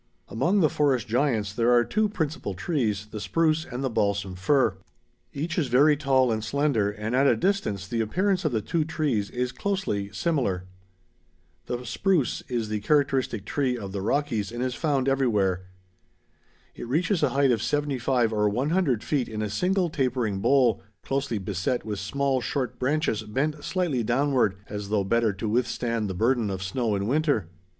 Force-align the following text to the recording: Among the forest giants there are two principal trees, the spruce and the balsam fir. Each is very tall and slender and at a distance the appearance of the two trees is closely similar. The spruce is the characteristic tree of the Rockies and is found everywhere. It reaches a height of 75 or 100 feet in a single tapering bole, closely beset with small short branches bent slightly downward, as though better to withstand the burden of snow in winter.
Among 0.29 0.61
the 0.61 0.67
forest 0.69 1.07
giants 1.07 1.53
there 1.53 1.71
are 1.71 1.85
two 1.85 2.09
principal 2.09 2.55
trees, 2.55 3.05
the 3.11 3.19
spruce 3.19 3.65
and 3.71 3.83
the 3.83 3.89
balsam 3.91 4.33
fir. 4.33 4.77
Each 5.31 5.59
is 5.59 5.67
very 5.67 5.95
tall 5.95 6.31
and 6.31 6.43
slender 6.43 6.89
and 6.89 7.15
at 7.15 7.27
a 7.27 7.35
distance 7.35 7.87
the 7.87 8.01
appearance 8.01 8.43
of 8.43 8.51
the 8.51 8.63
two 8.63 8.83
trees 8.83 9.29
is 9.29 9.51
closely 9.51 10.11
similar. 10.11 10.63
The 11.67 11.85
spruce 11.85 12.41
is 12.47 12.67
the 12.67 12.79
characteristic 12.79 13.45
tree 13.45 13.77
of 13.77 13.91
the 13.91 14.01
Rockies 14.01 14.51
and 14.51 14.63
is 14.63 14.73
found 14.73 15.07
everywhere. 15.07 15.67
It 16.73 16.87
reaches 16.87 17.21
a 17.21 17.29
height 17.29 17.51
of 17.51 17.61
75 17.61 18.33
or 18.33 18.49
100 18.49 19.03
feet 19.03 19.29
in 19.29 19.43
a 19.43 19.51
single 19.51 19.87
tapering 19.91 20.39
bole, 20.39 20.81
closely 21.03 21.37
beset 21.37 21.85
with 21.85 21.99
small 21.99 22.41
short 22.41 22.79
branches 22.79 23.21
bent 23.21 23.63
slightly 23.63 24.01
downward, 24.01 24.57
as 24.67 24.89
though 24.89 25.03
better 25.03 25.31
to 25.33 25.47
withstand 25.47 26.09
the 26.09 26.15
burden 26.15 26.49
of 26.49 26.63
snow 26.63 26.95
in 26.95 27.05
winter. 27.05 27.49